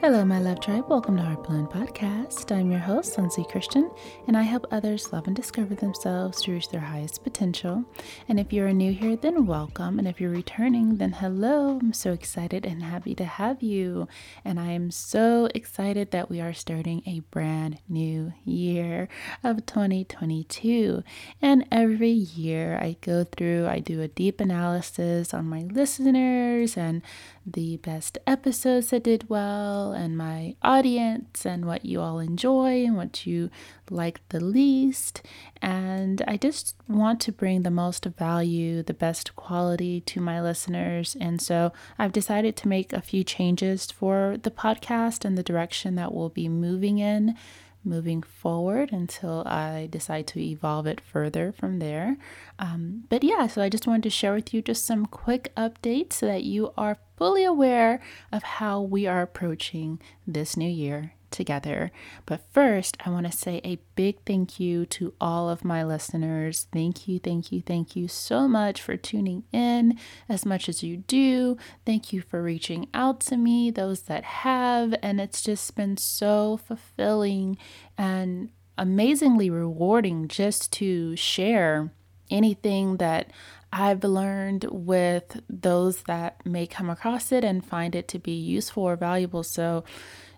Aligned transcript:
Hello, 0.00 0.24
my 0.24 0.38
love 0.38 0.60
tribe. 0.60 0.88
Welcome 0.88 1.16
to 1.16 1.24
Heartblend 1.24 1.72
Podcast. 1.72 2.56
I'm 2.56 2.70
your 2.70 2.78
host, 2.78 3.18
Lindsay 3.18 3.44
Christian, 3.50 3.90
and 4.28 4.36
I 4.36 4.42
help 4.42 4.64
others 4.70 5.12
love 5.12 5.26
and 5.26 5.34
discover 5.34 5.74
themselves 5.74 6.40
to 6.42 6.52
reach 6.52 6.68
their 6.68 6.80
highest 6.80 7.24
potential. 7.24 7.84
And 8.28 8.38
if 8.38 8.52
you're 8.52 8.72
new 8.72 8.92
here, 8.92 9.16
then 9.16 9.44
welcome. 9.44 9.98
And 9.98 10.06
if 10.06 10.20
you're 10.20 10.30
returning, 10.30 10.98
then 10.98 11.10
hello. 11.10 11.80
I'm 11.80 11.92
so 11.92 12.12
excited 12.12 12.64
and 12.64 12.80
happy 12.80 13.16
to 13.16 13.24
have 13.24 13.60
you. 13.60 14.06
And 14.44 14.60
I 14.60 14.70
am 14.70 14.92
so 14.92 15.48
excited 15.52 16.12
that 16.12 16.30
we 16.30 16.40
are 16.40 16.54
starting 16.54 17.02
a 17.04 17.18
brand 17.32 17.80
new 17.88 18.32
year 18.44 19.08
of 19.42 19.66
2022. 19.66 21.02
And 21.42 21.66
every 21.72 22.08
year 22.10 22.78
I 22.80 22.98
go 23.00 23.24
through, 23.24 23.66
I 23.66 23.80
do 23.80 24.00
a 24.00 24.06
deep 24.06 24.40
analysis 24.40 25.34
on 25.34 25.46
my 25.46 25.62
listeners 25.62 26.76
and 26.76 27.02
the 27.44 27.78
best 27.78 28.18
episodes 28.26 28.90
that 28.90 29.02
did 29.02 29.28
well 29.28 29.87
and 29.92 30.16
my 30.16 30.54
audience 30.62 31.44
and 31.44 31.64
what 31.64 31.84
you 31.84 32.00
all 32.00 32.18
enjoy 32.18 32.84
and 32.84 32.96
what 32.96 33.26
you 33.26 33.50
like 33.90 34.20
the 34.28 34.40
least. 34.40 35.22
And 35.60 36.22
I 36.26 36.36
just 36.36 36.76
want 36.88 37.20
to 37.22 37.32
bring 37.32 37.62
the 37.62 37.70
most 37.70 38.04
value, 38.04 38.82
the 38.82 38.94
best 38.94 39.36
quality 39.36 40.00
to 40.02 40.20
my 40.20 40.40
listeners. 40.40 41.16
And 41.20 41.40
so 41.40 41.72
I've 41.98 42.12
decided 42.12 42.56
to 42.56 42.68
make 42.68 42.92
a 42.92 43.02
few 43.02 43.24
changes 43.24 43.90
for 43.90 44.36
the 44.42 44.50
podcast 44.50 45.24
and 45.24 45.36
the 45.36 45.42
direction 45.42 45.94
that 45.96 46.14
we'll 46.14 46.28
be 46.28 46.48
moving 46.48 46.98
in 46.98 47.36
moving 47.84 48.22
forward 48.22 48.92
until 48.92 49.42
I 49.46 49.88
decide 49.90 50.26
to 50.28 50.40
evolve 50.40 50.86
it 50.86 51.00
further 51.00 51.52
from 51.52 51.78
there. 51.78 52.16
Um, 52.58 53.04
but 53.08 53.22
yeah, 53.22 53.46
so 53.46 53.62
I 53.62 53.68
just 53.68 53.86
wanted 53.86 54.04
to 54.04 54.10
share 54.10 54.34
with 54.34 54.52
you 54.52 54.62
just 54.62 54.86
some 54.86 55.06
quick 55.06 55.52
updates 55.56 56.14
so 56.14 56.26
that 56.26 56.44
you 56.44 56.72
are 56.76 56.98
fully 57.16 57.44
aware 57.44 58.00
of 58.32 58.42
how 58.42 58.80
we 58.80 59.06
are 59.06 59.22
approaching 59.22 60.00
this 60.26 60.56
new 60.56 60.68
year 60.68 61.14
together. 61.30 61.90
But 62.26 62.42
first, 62.52 62.96
I 63.04 63.10
want 63.10 63.26
to 63.26 63.36
say 63.36 63.60
a 63.64 63.78
big 63.94 64.24
thank 64.24 64.58
you 64.58 64.86
to 64.86 65.14
all 65.20 65.48
of 65.48 65.64
my 65.64 65.84
listeners. 65.84 66.66
Thank 66.72 67.08
you, 67.08 67.18
thank 67.18 67.52
you, 67.52 67.62
thank 67.62 67.96
you 67.96 68.08
so 68.08 68.48
much 68.48 68.82
for 68.82 68.96
tuning 68.96 69.44
in 69.52 69.98
as 70.28 70.44
much 70.44 70.68
as 70.68 70.82
you 70.82 70.98
do. 70.98 71.56
Thank 71.84 72.12
you 72.12 72.20
for 72.20 72.42
reaching 72.42 72.88
out 72.94 73.20
to 73.20 73.36
me, 73.36 73.70
those 73.70 74.02
that 74.02 74.24
have. 74.24 74.94
And 75.02 75.20
it's 75.20 75.42
just 75.42 75.74
been 75.74 75.96
so 75.96 76.56
fulfilling 76.56 77.58
and 77.96 78.50
amazingly 78.76 79.50
rewarding 79.50 80.28
just 80.28 80.72
to 80.72 81.16
share 81.16 81.92
anything 82.30 82.98
that 82.98 83.30
I've 83.72 84.04
learned 84.04 84.64
with 84.70 85.40
those 85.48 86.02
that 86.04 86.44
may 86.46 86.66
come 86.66 86.88
across 86.88 87.32
it 87.32 87.44
and 87.44 87.64
find 87.64 87.94
it 87.94 88.08
to 88.08 88.18
be 88.18 88.32
useful 88.32 88.84
or 88.84 88.96
valuable. 88.96 89.42
So, 89.42 89.84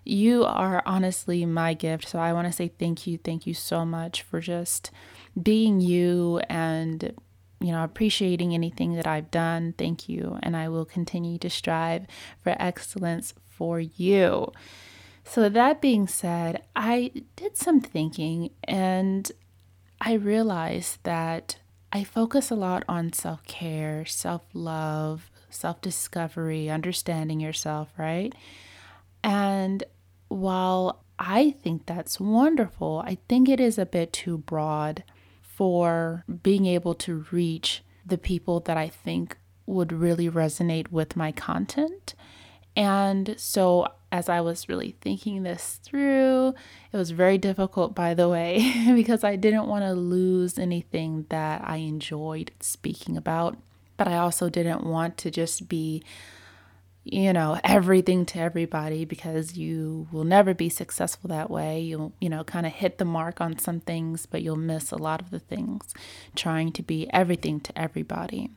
you 0.03 0.43
are 0.45 0.81
honestly 0.85 1.45
my 1.45 1.73
gift. 1.73 2.07
So 2.07 2.19
I 2.19 2.33
want 2.33 2.47
to 2.47 2.53
say 2.53 2.67
thank 2.67 3.05
you. 3.07 3.17
Thank 3.17 3.45
you 3.45 3.53
so 3.53 3.85
much 3.85 4.21
for 4.21 4.39
just 4.39 4.91
being 5.41 5.79
you 5.79 6.39
and 6.49 7.13
you 7.61 7.71
know, 7.71 7.83
appreciating 7.83 8.53
anything 8.53 8.95
that 8.95 9.05
I've 9.05 9.29
done. 9.29 9.75
Thank 9.77 10.09
you. 10.09 10.39
And 10.41 10.57
I 10.57 10.67
will 10.67 10.85
continue 10.85 11.37
to 11.37 11.49
strive 11.49 12.07
for 12.41 12.55
excellence 12.59 13.33
for 13.47 13.79
you. 13.79 14.51
So, 15.23 15.47
that 15.47 15.81
being 15.81 16.07
said, 16.07 16.63
I 16.75 17.11
did 17.35 17.55
some 17.55 17.79
thinking 17.79 18.49
and 18.63 19.31
I 20.01 20.13
realized 20.13 20.97
that 21.03 21.57
I 21.93 22.03
focus 22.03 22.49
a 22.49 22.55
lot 22.55 22.83
on 22.89 23.13
self 23.13 23.43
care, 23.43 24.03
self 24.05 24.41
love, 24.53 25.29
self 25.51 25.79
discovery, 25.81 26.69
understanding 26.69 27.39
yourself, 27.39 27.89
right? 27.97 28.33
And 29.23 29.83
while 30.27 31.03
I 31.19 31.51
think 31.51 31.85
that's 31.85 32.19
wonderful, 32.19 33.03
I 33.05 33.17
think 33.27 33.47
it 33.47 33.59
is 33.59 33.77
a 33.77 33.85
bit 33.85 34.11
too 34.13 34.39
broad 34.39 35.03
for 35.41 36.25
being 36.41 36.65
able 36.65 36.95
to 36.95 37.25
reach 37.31 37.83
the 38.05 38.17
people 38.17 38.59
that 38.61 38.77
I 38.77 38.87
think 38.87 39.37
would 39.65 39.91
really 39.91 40.29
resonate 40.29 40.91
with 40.91 41.15
my 41.15 41.31
content. 41.31 42.15
And 42.75 43.35
so, 43.37 43.87
as 44.11 44.29
I 44.29 44.41
was 44.41 44.67
really 44.67 44.95
thinking 45.01 45.43
this 45.43 45.79
through, 45.83 46.53
it 46.91 46.97
was 46.97 47.11
very 47.11 47.37
difficult, 47.37 47.93
by 47.93 48.13
the 48.13 48.29
way, 48.29 48.73
because 48.95 49.23
I 49.23 49.35
didn't 49.35 49.67
want 49.67 49.83
to 49.83 49.93
lose 49.93 50.57
anything 50.57 51.25
that 51.29 51.61
I 51.63 51.77
enjoyed 51.77 52.51
speaking 52.59 53.17
about. 53.17 53.57
But 53.97 54.07
I 54.07 54.17
also 54.17 54.49
didn't 54.49 54.83
want 54.83 55.17
to 55.19 55.31
just 55.31 55.69
be 55.69 56.03
you 57.03 57.33
know, 57.33 57.59
everything 57.63 58.25
to 58.27 58.39
everybody 58.39 59.05
because 59.05 59.57
you 59.57 60.07
will 60.11 60.23
never 60.23 60.53
be 60.53 60.69
successful 60.69 61.27
that 61.29 61.49
way. 61.49 61.79
You'll, 61.79 62.13
you 62.21 62.29
know, 62.29 62.43
kind 62.43 62.65
of 62.65 62.73
hit 62.73 62.99
the 62.99 63.05
mark 63.05 63.41
on 63.41 63.57
some 63.57 63.79
things, 63.79 64.27
but 64.27 64.43
you'll 64.43 64.55
miss 64.55 64.91
a 64.91 64.97
lot 64.97 65.21
of 65.21 65.31
the 65.31 65.39
things 65.39 65.93
trying 66.35 66.71
to 66.73 66.83
be 66.83 67.09
everything 67.11 67.59
to 67.61 67.77
everybody. 67.77 68.51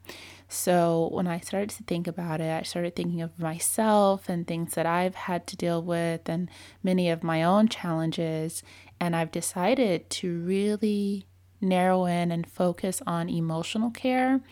So 0.47 1.09
when 1.11 1.27
I 1.27 1.41
started 1.41 1.71
to 1.71 1.85
think 1.85 2.07
about 2.07 2.43
it, 2.43 2.53
I 2.53 2.63
started 2.63 2.95
thinking 2.95 3.23
of 3.23 3.39
myself 3.39 4.29
and 4.29 4.47
things 4.47 4.75
that 4.75 4.85
I've 4.85 5.15
had 5.15 5.47
to 5.49 5.57
deal 5.57 5.83
with 5.83 6.29
and 6.29 6.51
many 6.83 7.09
of 7.09 7.23
my 7.23 7.43
own 7.43 7.69
challenges. 7.69 8.63
And 9.01 9.17
I've 9.17 9.33
decided 9.33 10.11
to 10.11 10.41
really 10.41 11.25
narrow 11.63 12.05
in 12.05 12.31
and 12.31 12.47
focus 12.47 13.01
on 13.07 13.31
emotional 13.31 13.91
care 13.91 14.43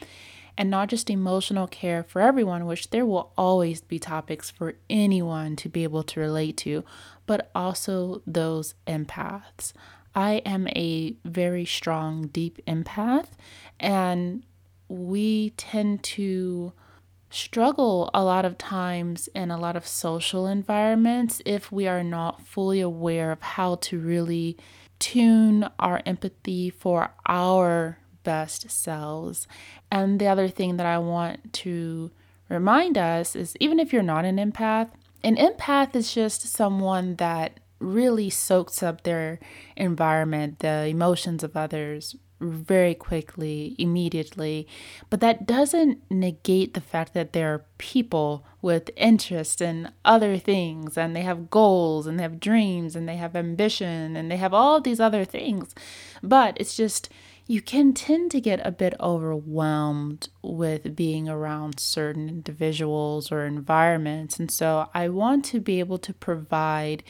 and 0.57 0.71
not 0.71 0.89
just 0.89 1.11
emotional 1.11 1.67
care 1.67 2.03
for 2.03 2.21
everyone, 2.21 2.67
which 2.67 2.91
there 2.91 3.07
will 3.07 3.33
always 3.37 3.81
be 3.81 3.99
topics 3.99 4.51
for 4.51 4.75
anyone 4.91 5.57
to 5.57 5.69
be 5.69 5.83
able 5.83 6.03
to 6.03 6.21
relate 6.21 6.57
to, 6.59 6.85
but 7.27 7.51
also 7.55 8.23
those 8.27 8.75
empaths. 8.87 9.73
I 10.15 10.43
am 10.45 10.69
a 10.69 11.17
very 11.25 11.65
strong, 11.65 12.27
deep 12.27 12.61
empath, 12.67 13.29
and 13.81 14.45
we 14.89 15.51
tend 15.51 16.03
to 16.03 16.73
struggle 17.31 18.11
a 18.13 18.23
lot 18.23 18.45
of 18.45 18.59
times 18.59 19.29
in 19.35 19.51
a 19.51 19.59
lot 19.59 19.75
of 19.75 19.87
social 19.87 20.47
environments 20.47 21.41
if 21.47 21.73
we 21.73 21.89
are 21.89 22.05
not 22.05 22.47
fully 22.47 22.81
aware 22.81 23.33
of 23.33 23.41
how 23.41 23.77
to 23.77 23.99
really 23.99 24.59
tune 24.99 25.67
our 25.79 26.03
empathy 26.05 26.69
for 26.69 27.11
our 27.27 27.99
best 28.23 28.71
selves. 28.71 29.47
And 29.91 30.21
the 30.21 30.27
other 30.27 30.49
thing 30.49 30.77
that 30.77 30.87
I 30.87 30.99
want 30.99 31.53
to 31.55 32.11
remind 32.49 32.99
us 32.99 33.35
is 33.35 33.57
even 33.61 33.81
if 33.81 33.93
you're 33.93 34.03
not 34.03 34.25
an 34.25 34.37
empath, 34.37 34.91
an 35.23 35.37
empath 35.37 35.95
is 35.95 36.13
just 36.13 36.43
someone 36.43 37.17
that 37.17 37.61
really 37.79 38.31
soaks 38.31 38.83
up 38.83 39.03
their 39.03 39.39
environment, 39.77 40.61
the 40.61 40.87
emotions 40.87 41.43
of 41.43 41.57
others 41.57 42.17
very 42.43 42.95
quickly, 42.95 43.77
immediately. 43.79 44.67
But 45.11 45.21
that 45.21 45.47
doesn't 45.47 46.03
negate 46.11 46.75
the 46.75 46.81
fact 46.81 47.15
that 47.15 47.33
there 47.33 47.55
are 47.55 47.65
people 47.79 48.45
with 48.61 48.91
interest 48.97 49.61
in 49.61 49.91
other 50.05 50.39
things 50.39 50.99
and 50.99 51.15
they 51.15 51.23
have 51.23 51.51
goals 51.51 52.07
and 52.07 52.19
they 52.19 52.23
have 52.23 52.41
dreams 52.41 52.97
and 52.97 53.09
they 53.09 53.17
have 53.17 53.37
ambition 53.37 54.17
and 54.17 54.31
they 54.31 54.37
have 54.37 54.53
all 54.53 54.81
these 54.81 55.01
other 55.01 55.25
things. 55.25 55.75
But 56.23 56.57
it's 56.59 56.77
just 56.77 57.09
you 57.47 57.61
can 57.61 57.93
tend 57.93 58.31
to 58.31 58.41
get 58.41 58.65
a 58.65 58.71
bit 58.71 58.95
overwhelmed 59.01 60.29
with 60.43 60.95
being 60.95 61.29
around 61.29 61.81
certain 61.81 62.29
individuals 62.29 63.33
or 63.33 63.45
environments. 63.45 64.39
And 64.39 64.51
so 64.51 64.89
I 64.95 65.09
want 65.09 65.45
to 65.47 65.61
be 65.61 65.81
able 65.81 65.99
to 65.99 66.15
provide 66.15 67.03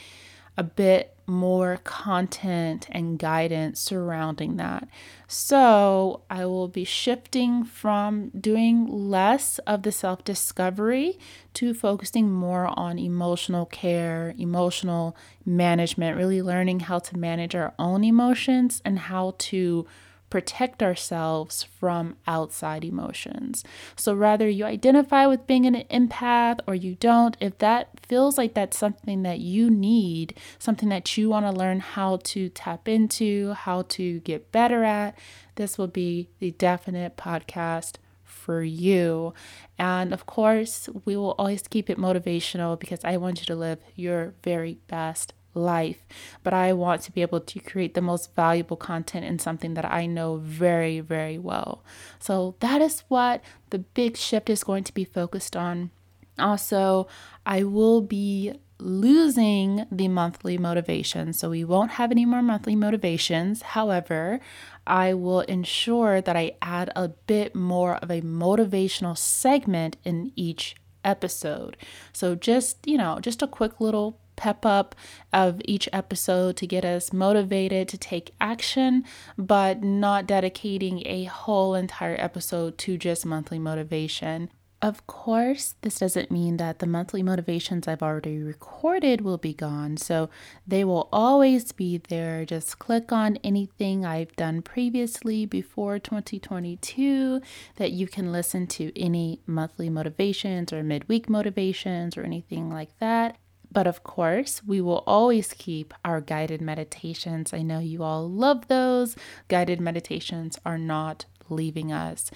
a 0.57 0.63
bit 0.63 1.17
more 1.27 1.79
content 1.85 2.87
and 2.91 3.19
guidance 3.19 3.81
surrounding 3.81 4.57
that. 4.57 4.89
So 5.27 6.23
I 6.29 6.45
will 6.47 6.69
be 6.69 6.85
shifting 6.85 7.65
from 7.65 8.31
doing 8.31 8.87
less 8.87 9.59
of 9.61 9.83
the 9.83 9.93
self 9.93 10.25
discovery 10.25 11.19
to 11.55 11.73
focusing 11.73 12.31
more 12.31 12.67
on 12.79 12.99
emotional 12.99 13.67
care, 13.67 14.35
emotional 14.37 15.17
management, 15.47 16.17
really 16.17 16.43
learning 16.43 16.81
how 16.81 16.99
to 16.99 17.17
manage 17.17 17.55
our 17.55 17.73
own 17.79 18.05
emotions 18.05 18.83
and 18.85 18.99
how 18.99 19.35
to 19.39 19.87
protect 20.33 20.83
ourselves 20.83 21.63
from 21.63 22.17
outside 22.27 22.87
emotions. 22.87 23.63
So, 23.97 24.15
rather 24.15 24.49
you 24.49 24.65
identify 24.65 25.27
with 25.27 25.47
being 25.47 25.67
an 25.67 25.85
empath 25.91 26.61
or 26.67 26.75
you 26.75 26.95
don't, 26.95 27.37
if 27.39 27.59
that 27.59 28.01
feels 28.01 28.39
like 28.39 28.55
that's 28.55 28.79
something 28.79 29.25
that 29.25 29.41
you 29.41 29.69
need, 29.69 30.39
something 30.59 30.89
that 30.89 31.19
you 31.19 31.29
want 31.29 31.45
to 31.45 31.53
learn 31.53 31.81
how 31.81 32.17
to 32.33 32.49
tap 32.49 32.89
into, 32.89 33.53
how 33.53 33.83
to 33.91 34.21
get 34.21 34.51
better 34.53 34.85
at, 34.85 35.19
this 35.57 35.77
will 35.77 35.87
be 35.87 36.31
the 36.39 36.53
definite 36.53 37.19
podcast 37.19 37.97
for 38.25 38.63
you. 38.63 39.35
And 39.79 40.15
of 40.15 40.25
course, 40.25 40.89
we 41.05 41.15
will 41.15 41.33
always 41.33 41.69
keep 41.69 41.91
it 41.91 41.99
motivational 41.99 42.81
because 42.81 43.05
I 43.05 43.19
want 43.19 43.41
you 43.41 43.45
to 43.45 43.55
live 43.55 43.81
your 43.97 44.33
very 44.43 44.79
best 44.89 45.35
life, 45.55 46.07
but 46.43 46.53
I 46.53 46.73
want 46.73 47.03
to 47.03 47.13
be 47.13 47.23
able 47.23 47.41
to 47.41 47.61
create 47.61 47.95
the 47.95 48.01
most 48.01 48.35
valuable 48.35 48.77
content 48.77 49.25
in 49.25 49.39
something 49.39 49.75
that 49.75 49.85
I 49.85 50.07
know 50.07 50.37
very, 50.37 51.01
very 51.01 51.39
well. 51.39 51.85
So 52.19 52.57
that 52.61 52.81
is 52.81 53.05
what 53.09 53.43
the 53.71 53.79
big 53.79 54.17
shift 54.17 54.51
is 54.51 54.65
going 54.65 54.85
to 54.85 54.95
be 54.95 55.05
focused 55.05 55.57
on. 55.57 55.91
Also, 56.39 57.09
I 57.45 57.63
will 57.65 58.01
be 58.01 58.55
losing 58.79 59.87
the 59.93 60.09
monthly 60.09 60.59
motivation. 60.59 61.33
So 61.33 61.51
we 61.51 61.65
won't 61.65 61.93
have 61.93 62.11
any 62.11 62.27
more 62.27 62.43
monthly 62.43 62.75
motivations. 62.75 63.63
However, 63.63 64.41
I 64.87 65.15
will 65.15 65.41
ensure 65.43 66.21
that 66.21 66.37
I 66.37 66.57
add 66.61 66.91
a 66.97 67.09
bit 67.09 67.55
more 67.55 67.97
of 67.97 68.11
a 68.11 68.23
motivational 68.23 69.17
segment 69.17 69.97
in 70.05 70.33
each 70.35 70.75
episode. 71.05 71.77
So 72.13 72.35
just, 72.35 72.87
you 72.87 72.99
know, 72.99 73.19
just 73.21 73.43
a 73.43 73.47
quick 73.47 73.81
little 73.81 74.19
pep 74.37 74.65
up 74.65 74.95
of 75.33 75.61
each 75.65 75.89
episode 75.93 76.57
to 76.57 76.67
get 76.67 76.85
us 76.85 77.13
motivated 77.13 77.89
to 77.89 77.99
take 77.99 78.33
action, 78.41 79.05
but 79.37 79.83
not 79.83 80.27
dedicating 80.27 81.07
a 81.07 81.25
whole 81.25 81.75
entire 81.75 82.17
episode 82.19 82.79
to 82.79 82.97
just 82.97 83.27
monthly 83.27 83.59
motivation. 83.59 84.51
Of 84.83 85.07
course, 85.07 85.77
this 85.83 86.01
doesn't 86.01 86.33
mean 86.33 86.57
that 86.57 86.81
the 86.81 86.89
monthly 86.89 87.23
motivations 87.23 87.87
I've 87.87 88.03
already 88.03 88.39
recorded 88.39 89.21
will 89.21 89.39
be 89.39 89.55
gone. 89.55 89.97
So 89.97 90.29
they 90.67 90.83
will 90.83 91.09
always 91.13 91.71
be 91.71 91.99
there. 91.99 92.45
Just 92.45 92.81
click 92.81 93.13
on 93.13 93.39
anything 93.45 94.05
I've 94.05 94.35
done 94.35 94.61
previously 94.61 95.47
before 95.47 96.01
2022 96.01 97.41
that 97.77 97.93
you 97.93 98.09
can 98.09 98.33
listen 98.33 98.67
to 98.67 98.91
any 99.01 99.41
monthly 99.47 99.89
motivations 99.89 100.73
or 100.73 100.83
midweek 100.83 101.31
motivations 101.31 102.17
or 102.17 102.25
anything 102.25 102.69
like 102.69 102.99
that. 102.99 103.37
But 103.73 103.87
of 103.87 104.03
course, 104.03 104.63
we 104.65 104.81
will 104.83 105.03
always 105.07 105.55
keep 105.55 105.95
our 106.05 106.21
guided 106.21 106.61
meditations. 106.61 107.55
I 107.55 107.63
know 107.63 107.79
you 107.79 108.03
all 108.03 108.29
love 108.29 108.69
those. 108.69 109.17
Guided 109.49 109.81
meditations 109.81 110.59
are 110.67 110.77
not 110.77 111.25
leaving 111.49 111.91
us. 111.91 112.31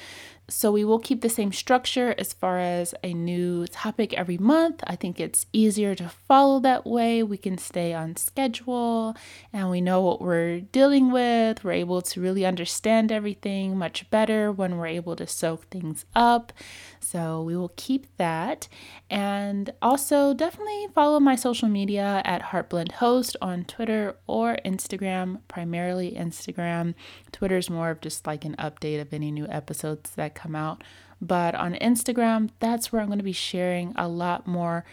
So 0.48 0.70
we 0.70 0.84
will 0.84 1.00
keep 1.00 1.22
the 1.22 1.28
same 1.28 1.50
structure 1.50 2.14
as 2.18 2.32
far 2.32 2.60
as 2.60 2.94
a 3.02 3.12
new 3.12 3.66
topic 3.66 4.14
every 4.14 4.38
month. 4.38 4.84
I 4.86 4.94
think 4.94 5.18
it's 5.18 5.46
easier 5.52 5.96
to 5.96 6.08
follow 6.08 6.60
that 6.60 6.86
way. 6.86 7.24
We 7.24 7.36
can 7.36 7.58
stay 7.58 7.92
on 7.92 8.14
schedule 8.14 9.16
and 9.52 9.70
we 9.70 9.80
know 9.80 10.00
what 10.02 10.20
we're 10.20 10.60
dealing 10.60 11.10
with. 11.10 11.64
We're 11.64 11.72
able 11.72 12.00
to 12.00 12.20
really 12.20 12.46
understand 12.46 13.10
everything 13.10 13.76
much 13.76 14.08
better 14.10 14.52
when 14.52 14.76
we're 14.76 14.86
able 14.86 15.16
to 15.16 15.26
soak 15.26 15.64
things 15.64 16.04
up. 16.14 16.52
So 17.00 17.42
we 17.42 17.56
will 17.56 17.72
keep 17.76 18.06
that. 18.16 18.68
And 19.10 19.70
also, 19.82 20.32
definitely 20.32 20.86
follow 20.94 21.18
my 21.18 21.34
social 21.34 21.68
media 21.68 22.22
at 22.24 22.42
Heartblend 22.42 22.92
Host 22.92 23.36
on 23.42 23.64
Twitter 23.64 24.16
or 24.28 24.58
Instagram, 24.64 25.40
primarily 25.48 26.12
Instagram. 26.12 26.94
Twitter 27.32 27.56
is 27.56 27.68
more 27.68 27.90
of 27.90 28.00
just 28.00 28.26
like 28.26 28.44
an 28.44 28.54
update 28.58 29.00
of 29.00 29.12
any 29.12 29.32
new 29.32 29.46
episodes 29.48 30.10
that 30.10 30.35
come 30.36 30.54
out. 30.54 30.84
But 31.20 31.54
on 31.54 31.74
Instagram, 31.74 32.50
that's 32.60 32.92
where 32.92 33.00
I'm 33.00 33.08
going 33.08 33.18
to 33.18 33.24
be 33.24 33.32
sharing 33.32 33.92
a 33.96 34.06
lot 34.06 34.46
more 34.46 34.84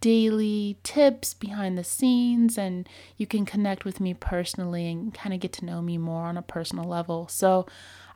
daily 0.00 0.78
tips 0.82 1.34
behind 1.34 1.76
the 1.76 1.84
scenes, 1.84 2.58
and 2.58 2.88
you 3.16 3.26
can 3.26 3.44
connect 3.44 3.84
with 3.84 4.00
me 4.00 4.14
personally 4.14 4.90
and 4.90 5.14
kind 5.14 5.34
of 5.34 5.40
get 5.40 5.52
to 5.54 5.64
know 5.64 5.82
me 5.82 5.98
more 5.98 6.24
on 6.24 6.36
a 6.36 6.42
personal 6.42 6.84
level. 6.84 7.28
So 7.28 7.66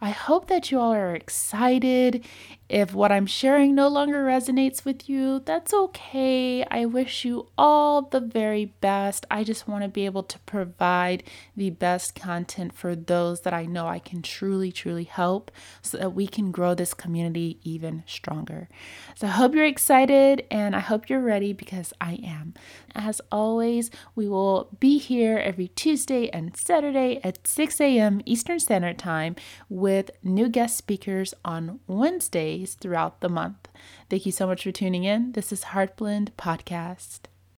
I 0.05 0.11
hope 0.11 0.49
that 0.49 0.73
you 0.73 0.81
all 0.81 0.93
are 0.93 1.15
excited. 1.15 2.25
If 2.69 2.93
what 2.93 3.13
I'm 3.13 3.27
sharing 3.27 3.77
no 3.77 3.87
longer 3.87 4.25
resonates 4.25 4.85
with 4.85 5.09
you, 5.09 5.39
that's 5.45 5.73
okay. 5.73 6.65
I 6.65 6.87
wish 6.87 7.25
you 7.25 7.47
all 7.57 8.03
the 8.03 8.19
very 8.19 8.65
best. 8.81 9.27
I 9.31 9.45
just 9.45 9.69
want 9.69 9.85
to 9.85 9.89
be 9.89 10.05
able 10.05 10.25
to 10.25 10.41
provide 10.41 11.23
the 11.57 11.71
best 11.71 12.17
content 12.17 12.73
for 12.75 12.97
those 12.97 13.43
that 13.43 13.55
I 13.55 13.65
know 13.65 13.87
I 13.87 14.01
can 14.01 14.23
truly, 14.23 14.73
truly 14.73 15.05
help 15.05 15.53
so 15.83 15.99
that 15.99 16.15
we 16.15 16.27
can 16.27 16.51
grow 16.51 16.75
this 16.75 16.95
community 16.95 17.61
even 17.63 18.03
stronger. 18.05 18.69
So 19.15 19.29
I 19.29 19.31
hope 19.31 19.55
you're 19.55 19.65
excited 19.65 20.45
and 20.51 20.75
I 20.75 20.81
hope 20.81 21.09
you're 21.09 21.21
ready 21.43 21.53
because 21.53 21.93
I 22.01 22.21
am. 22.23 22.55
As 22.95 23.21
always, 23.33 23.91
we 24.15 24.29
will 24.29 24.69
be 24.79 24.99
here 24.99 25.39
every 25.39 25.69
Tuesday 25.75 26.29
and 26.31 26.57
Saturday 26.57 27.21
at 27.25 27.49
6 27.49 27.81
a.m. 27.81 28.21
Eastern 28.25 28.61
Standard 28.61 28.97
Time 28.97 29.35
with 29.69 30.13
new 30.23 30.49
guest 30.49 30.77
speakers 30.77 31.35
on 31.45 31.81
Wednesdays 31.89 32.75
throughout 32.75 33.21
the 33.21 33.29
month. 33.29 33.67
Thank 34.09 34.25
you 34.25 34.31
so 34.31 34.47
much 34.47 34.63
for 34.63 34.71
tuning 34.71 35.03
in. 35.03 35.33
This 35.33 35.51
is 35.51 35.73
Heartblend 35.75 36.31
Podcast. 36.39 37.32